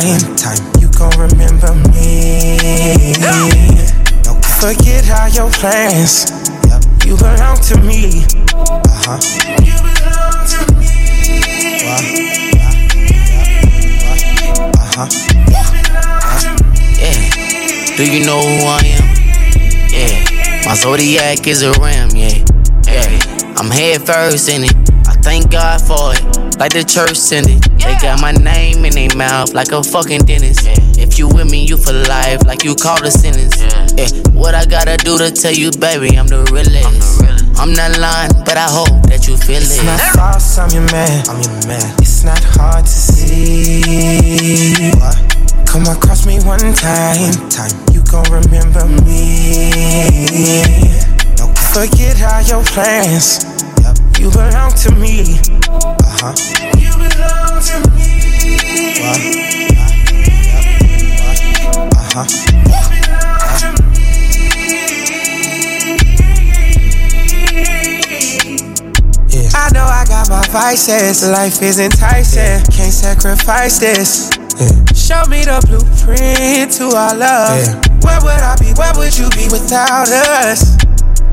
[0.00, 2.56] time, time you gon' remember me.
[3.20, 3.50] No.
[4.60, 6.30] Forget all your plans.
[7.04, 8.24] You belong to me.
[8.54, 9.18] Uh huh.
[9.60, 10.92] You belong to me.
[14.72, 15.08] Uh huh.
[16.96, 17.96] Yeah.
[17.96, 19.06] Do you know who I am?
[19.92, 20.64] Yeah.
[20.64, 22.44] My zodiac is a ram, yeah.
[22.86, 23.56] Yeah.
[23.58, 24.74] I'm head first in it.
[25.06, 26.31] I thank God for it.
[26.62, 27.58] Like the church send it.
[27.82, 30.62] They got my name in their mouth like a fucking dentist.
[30.94, 33.58] If you with me, you for life, like you called a sentence.
[33.98, 34.06] Yeah.
[34.30, 37.18] What I gotta do to tell you, baby, I'm the realest.
[37.58, 39.90] I'm not lying, but I hope that you feel It's it.
[39.90, 41.26] not false, I'm your man.
[41.26, 41.82] I'm your man.
[41.98, 43.82] It's not hard to see.
[45.66, 49.74] Come across me one time, time you gon' remember me.
[51.74, 53.50] Forget all your plans.
[54.22, 55.42] You belong to me.
[61.94, 62.26] Uh huh.
[69.54, 71.28] I know I got my vices.
[71.28, 72.64] Life is enticing.
[72.72, 74.30] Can't sacrifice this.
[74.96, 77.66] Show me the blueprint to our love.
[78.04, 78.72] Where would I be?
[78.72, 80.76] Where would you be without us?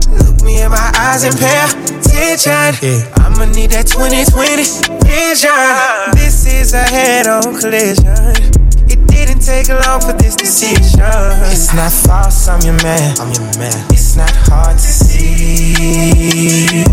[0.09, 3.03] Look me in my eyes and pay attention.
[3.23, 6.18] I'ma need that 2020 vision.
[6.49, 8.33] This is a head-on collision.
[8.89, 10.99] It didn't take long for this decision.
[11.45, 13.15] It's not false, I'm your man.
[13.19, 13.85] I'm your man.
[13.91, 16.83] It's not hard to see.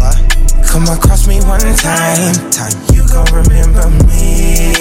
[0.62, 4.74] Come across me one time, time you gon' remember me.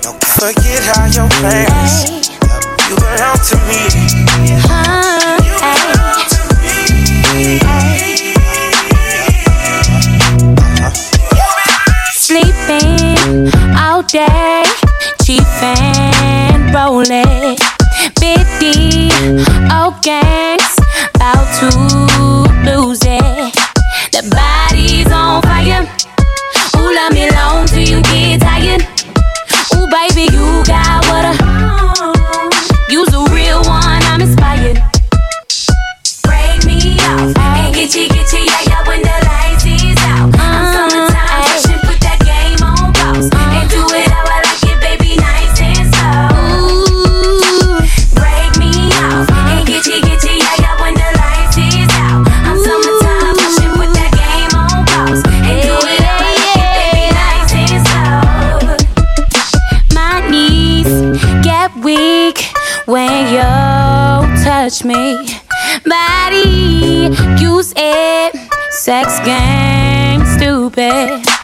[0.00, 2.30] Don't Forget how your plans.
[2.88, 5.17] You belong to me.
[68.88, 71.37] Sex gang, stupid.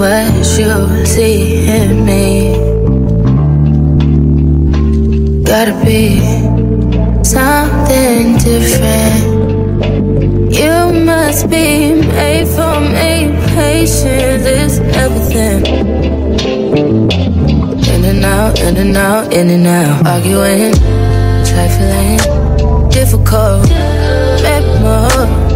[0.00, 2.52] What you see in me.
[5.42, 6.20] Gotta be
[7.24, 9.22] something different.
[10.52, 13.32] You must be made for me.
[13.54, 15.64] Patience is everything.
[17.94, 20.06] In and out, in and out, in and out.
[20.06, 20.74] Arguing,
[21.48, 22.18] trifling,
[22.90, 23.68] difficult.
[24.42, 25.55] Make more.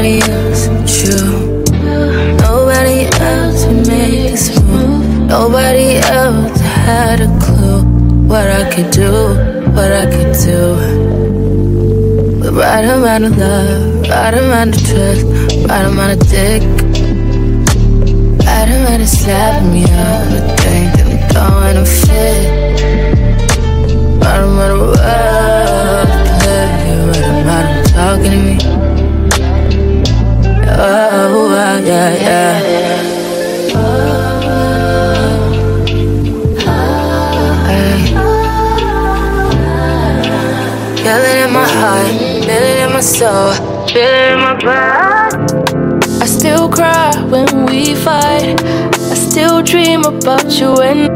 [0.00, 0.90] Nobody else but.
[2.40, 5.26] Nobody else would make this move.
[5.26, 7.82] Nobody else had a clue
[8.26, 9.12] what I could do,
[9.76, 10.60] what I could do.
[12.40, 15.26] The right amount of love, right amount of trust,
[15.68, 16.62] right amount of dick.
[18.40, 22.40] Right amount of slapping me on the thing that I'm throwing a fit.
[24.22, 26.08] Right amount of love,
[26.40, 26.68] play,
[27.04, 28.69] right amount of talking to me.
[30.82, 32.80] Oh, oh, yeah, yeah.
[40.96, 42.14] Feel in my heart,
[42.48, 43.52] in my soul,
[43.94, 45.52] in my blood.
[46.22, 48.62] I still cry when we fight.
[48.64, 51.10] I still dream about you and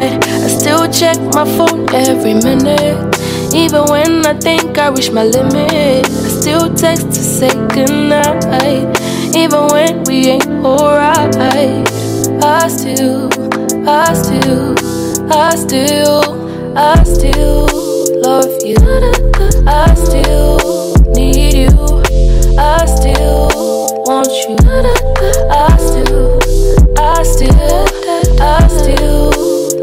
[0.00, 3.18] I still check my phone every minute.
[3.52, 5.72] Even when I think I reach my limit,
[6.06, 9.07] I still text to say goodnight.
[9.34, 11.38] Even when we ain't alright,
[12.42, 13.28] I still,
[13.88, 14.74] I still,
[15.30, 17.66] I still, I still
[18.22, 18.76] love you.
[19.66, 21.68] I still need you.
[22.58, 23.48] I still
[24.06, 24.56] want you.
[25.50, 26.38] I still,
[26.98, 27.86] I still,
[28.40, 29.30] I still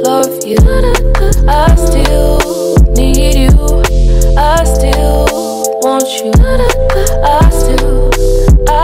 [0.01, 0.57] love you.
[1.47, 3.83] I still need you.
[4.37, 5.25] I still
[5.81, 6.31] want you.
[7.23, 7.44] I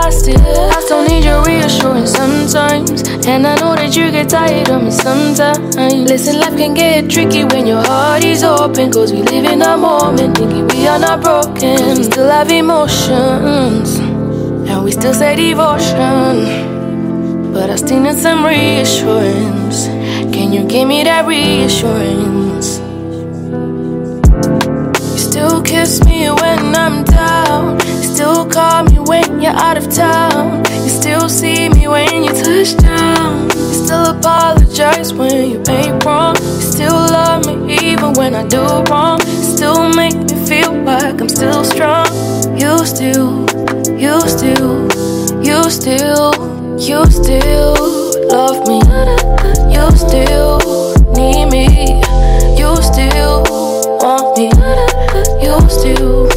[0.02, 2.90] I still, I still need your reassurance sometimes.
[3.24, 5.76] And I know that you get tired of me sometimes.
[6.10, 8.90] Listen, life can get tricky when your heart is open.
[8.90, 11.98] Cause we live in a moment thinking we are not broken.
[11.98, 13.98] We still have emotions.
[14.68, 16.72] And we still say devotion.
[17.52, 19.86] But I still need some reassurance.
[20.34, 22.80] Can you give me that reassurance?
[25.12, 27.81] You still kiss me when I'm down.
[28.22, 30.62] You still call me when you're out of town.
[30.70, 33.50] You still see me when you touch down.
[33.50, 36.36] You still apologize when you ain't wrong.
[36.36, 39.18] You still love me even when I do wrong.
[39.26, 42.06] You still make me feel like I'm still strong.
[42.56, 43.42] You still,
[43.98, 44.86] you still,
[45.42, 46.30] you still,
[46.78, 47.74] you still
[48.30, 48.78] love me.
[49.74, 50.60] You still
[51.18, 51.98] need me.
[52.56, 53.42] You still
[53.98, 54.46] want me.
[55.42, 56.28] You still,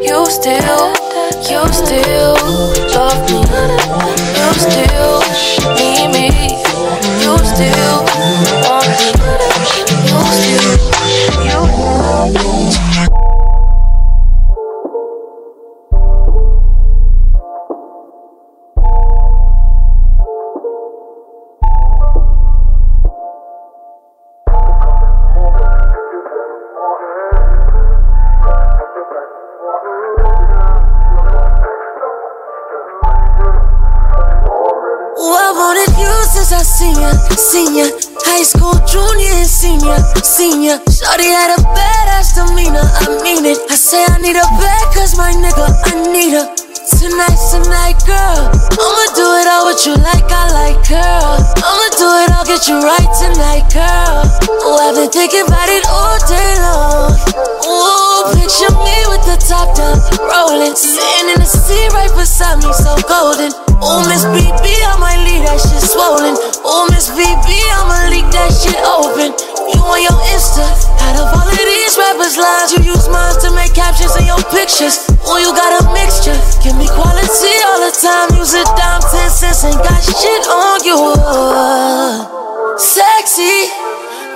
[0.00, 1.13] you still,
[1.50, 2.36] you still
[2.94, 3.40] love me.
[4.38, 5.20] You still
[5.76, 6.30] need me.
[7.20, 8.53] You still
[37.54, 37.86] senior,
[38.26, 39.94] high school junior and senior,
[40.26, 40.82] senior.
[40.90, 43.58] Shorty had a badass demeanor, I mean it.
[43.70, 46.63] I say I need a bag cause my nigga, I need her.
[46.84, 48.44] Tonight, tonight, girl.
[48.76, 51.40] I'ma do it all with you like I like, girl.
[51.40, 54.28] I'ma do it all, get you right tonight, girl.
[54.60, 57.16] Oh, I've been thinking about it all day long.
[57.64, 59.96] Ooh, picture me with the top down,
[60.28, 63.48] rolling, sitting in the seat right beside me, so golden.
[63.80, 66.36] Oh, Miss BB, I might leave that shit swollen.
[66.68, 67.48] Oh, Miss BB,
[67.80, 69.53] I'ma leak that shit open.
[69.64, 70.60] You on your Insta,
[71.08, 74.40] out of all of these rappers' lines, you use mine to make captions in your
[74.52, 75.08] pictures.
[75.24, 76.36] Oh, you got a mixture.
[76.60, 78.36] Give me quality all the time.
[78.36, 80.98] Use a dime, ten cents, ain't got shit on you.
[82.76, 83.72] Sexy,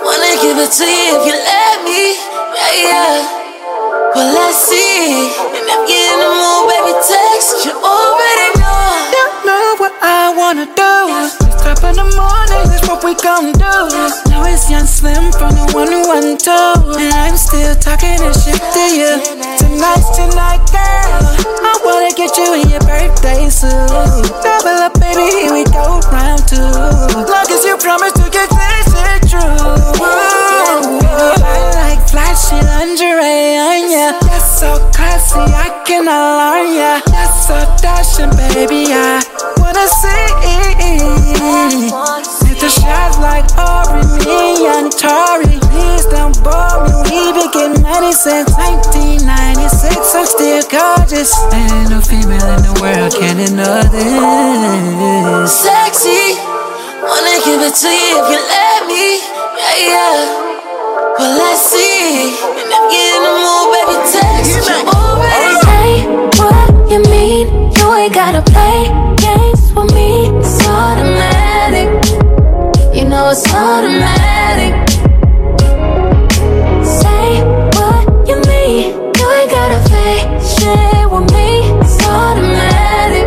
[0.01, 2.17] wanna give it to you if you let me.
[2.57, 3.39] Yeah, yeah.
[4.15, 5.29] Well, let's see.
[5.29, 7.69] And if you're in the mood, baby, text.
[7.69, 9.13] You already know.
[9.13, 11.48] Don't know what I wanna do.
[12.99, 13.75] What we gon' do.
[14.31, 16.51] Now it's Young Slim from the one who one two,
[16.99, 19.13] and I'm still talking this shit to you.
[19.59, 21.23] Tonight's tonight, girl.
[21.63, 23.71] I wanna get you in your birthday suit.
[24.43, 26.59] Double up, baby, here we go, round two.
[26.59, 29.63] Long as you promise to get this shit true.
[30.99, 34.19] I like flashy lingerie on ya.
[34.27, 37.01] That's so classy, I can alarm ya.
[37.07, 39.23] That's so dashing, baby, I
[39.59, 40.19] wanna see.
[42.49, 45.61] Hit the shots like Ori, me and Tori.
[45.69, 46.97] Please don't bore me.
[47.05, 50.17] We been getting money since 1996.
[50.17, 51.37] I'm still gorgeous.
[51.53, 55.53] Ain't no female in the world can ignore this.
[55.53, 56.41] Sexy,
[57.05, 59.21] wanna give it to you if you let me.
[59.61, 60.17] Yeah, yeah.
[61.21, 62.33] Well, let's see.
[62.33, 64.57] And if you're in the mood, baby, text.
[64.57, 66.09] You already say
[66.41, 67.45] what you mean.
[67.77, 68.68] You ain't gotta play
[73.31, 74.73] it's automatic.
[76.83, 77.43] Say
[77.77, 78.95] what you mean.
[79.17, 81.69] You ain't gotta fake shit with me.
[81.83, 83.27] It's automatic.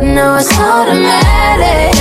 [0.00, 1.94] No, it's automatic.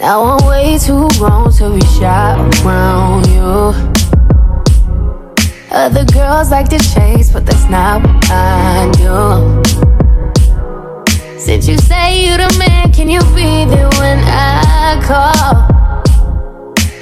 [0.00, 2.34] Now I'm way too grown to be shy
[2.64, 3.72] around you.
[5.70, 9.91] Other girls like to chase, but that's not what I do.
[11.44, 15.66] Since you say you the man, can you be there when I call?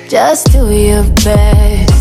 [0.09, 1.93] Just do your best.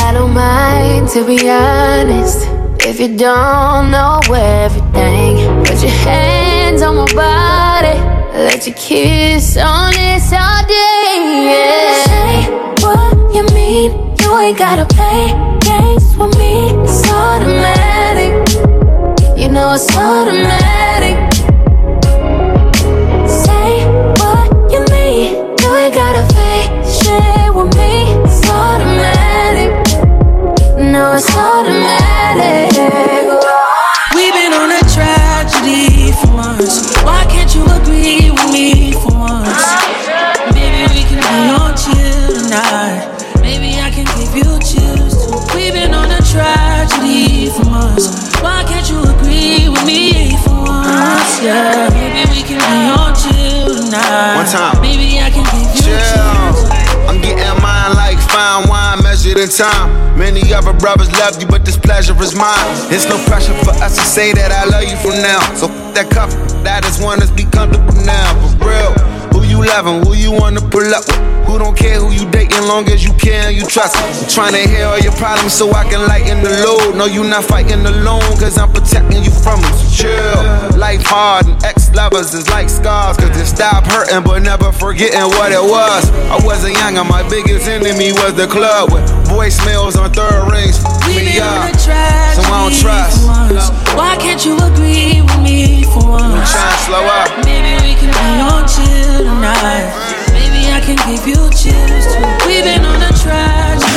[0.00, 2.48] I don't mind, to be honest.
[2.80, 7.98] If you don't know everything, put your hands on my body.
[8.32, 11.12] Let your kiss on this all day.
[11.52, 12.04] Yeah.
[12.08, 12.50] Say
[12.80, 14.16] what you mean.
[14.22, 15.28] You ain't gotta play
[15.60, 18.32] games with me, it's automatic.
[19.36, 20.85] You know it's automatic.
[25.86, 29.70] You ain't gotta fake shit with me, it's automatic.
[30.82, 32.74] No, it's automatic.
[34.12, 36.92] We've been on a tragedy for once.
[37.04, 39.62] Why can't you agree with me for once?
[40.58, 43.06] Maybe we can be on chill tonight.
[43.40, 45.16] Maybe I can give you chills
[45.54, 48.40] We've been on a tragedy for months.
[48.42, 51.40] Why can't you agree with me for once?
[51.40, 54.36] Yeah, maybe we can be on chill tonight.
[54.36, 54.85] One time.
[59.46, 60.18] In time.
[60.18, 62.66] Many other brothers love you, but this pleasure is mine.
[62.90, 65.40] It's no pressure for us to say that I love you from now.
[65.54, 66.30] So that cup,
[66.64, 68.34] that is one that's be comfortable now.
[68.58, 68.92] For real,
[69.56, 70.04] you loving?
[70.04, 71.36] Who you wanna pull up with?
[71.46, 73.94] Who don't care who you dating, long as you care and you trust.
[73.96, 76.96] I'm trying to hear all your problems so I can lighten the load.
[76.96, 79.72] No, you not fighting alone, cause I'm protecting you from them.
[79.78, 80.76] So chill.
[80.76, 85.22] Life hard and ex lovers is like scars, cause it stop hurting but never forgetting
[85.38, 86.10] what it was.
[86.34, 90.82] I wasn't young and my biggest enemy was the club with voicemails on third rings.
[91.06, 91.70] We me up,
[92.34, 93.22] so I don't trust.
[93.94, 96.26] Why can't you agree with me for once?
[96.26, 97.30] I'm trying to slow up.
[97.46, 100.32] Maybe we can be on chill tonight nights.
[100.32, 102.46] Maybe I can give you chills too.
[102.46, 103.95] We've been on a track.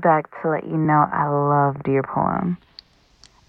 [0.00, 2.58] Back to let you know I loved your poem.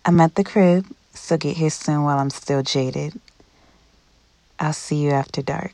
[0.05, 3.19] I'm at the crib, so get here soon while I'm still jaded.
[4.59, 5.73] I'll see you after dark.